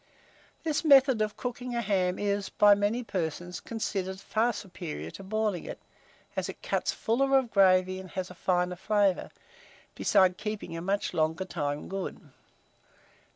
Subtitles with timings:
[0.63, 5.65] This method of cooking a ham is, by many persons, considered far superior to boiling
[5.65, 5.77] it,
[6.35, 9.29] as it cuts fuller of gravy and has a finer flavour,
[9.93, 12.31] besides keeping a much longer time good.